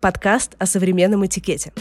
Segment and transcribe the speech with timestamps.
[0.00, 1.72] подкаст о современном этикете.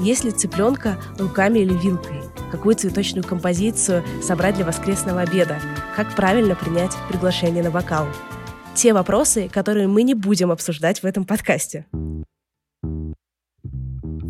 [0.00, 5.58] Если цыпленка руками или вилкой, какую цветочную композицию собрать для воскресного обеда,
[5.96, 8.06] как правильно принять приглашение на бокал.
[8.74, 11.86] Те вопросы, которые мы не будем обсуждать в этом подкасте.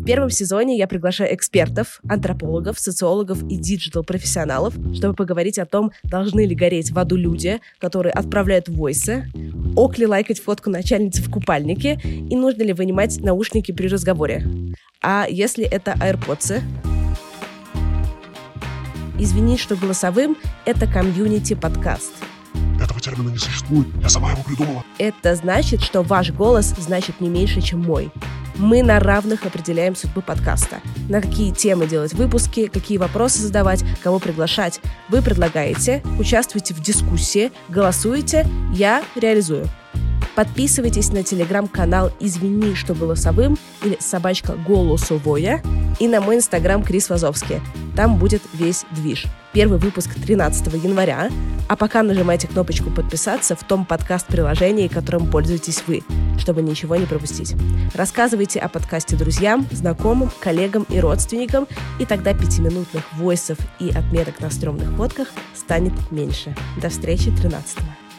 [0.09, 6.47] В первом сезоне я приглашаю экспертов, антропологов, социологов и диджитал-профессионалов, чтобы поговорить о том, должны
[6.47, 9.31] ли гореть в аду люди, которые отправляют войсы,
[9.75, 14.47] ок ли лайкать фотку начальницы в купальнике и нужно ли вынимать наушники при разговоре.
[14.99, 16.59] А если это AirPods?
[19.19, 22.13] Извини, что голосовым— это комьюнити-подкаст.
[22.81, 24.83] Этого термина не существует, я сама его придумала.
[24.97, 28.11] Это значит, что ваш голос значит не меньше, чем мой.
[28.55, 30.81] Мы на равных определяем судьбу подкаста.
[31.07, 34.81] На какие темы делать выпуски, какие вопросы задавать, кого приглашать.
[35.09, 39.67] Вы предлагаете, участвуйте в дискуссии, голосуете, я реализую.
[40.35, 45.61] Подписывайтесь на телеграм-канал «Извини, что голосовым» или «Собачка голосовое»
[45.99, 47.59] и на мой инстаграм Крис Вазовский.
[47.95, 49.25] Там будет весь движ.
[49.51, 51.29] Первый выпуск 13 января,
[51.69, 56.01] а пока нажимайте кнопочку «Подписаться» в том подкаст-приложении, которым пользуетесь вы,
[56.39, 57.55] чтобы ничего не пропустить.
[57.93, 61.67] Рассказывайте о подкасте друзьям, знакомым, коллегам и родственникам,
[61.99, 66.55] и тогда пятиминутных войсов и отметок на стрёмных фотках станет меньше.
[66.81, 68.09] До встречи 13 -го.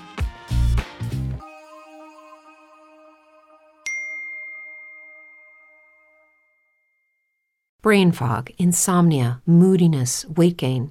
[7.83, 10.91] brain fog, insomnia, moodiness, weight gain.